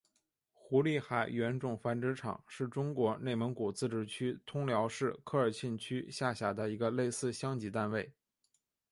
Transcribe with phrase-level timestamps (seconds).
[0.55, 8.11] 胡力海原种繁殖场是中国内蒙古自治区通辽市科尔沁区下辖的一个类似乡级单位。